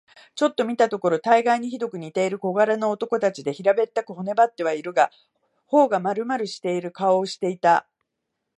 [0.33, 5.11] ちょっと見たところ、たがいにひどく似ている小柄な男たちで、平べったく、骨ばってはいるが、
[5.67, 7.85] 頬がまるまるしている顔をしていた。